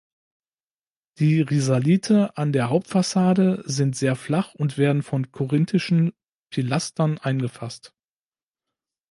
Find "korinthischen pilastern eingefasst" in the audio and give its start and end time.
5.31-7.93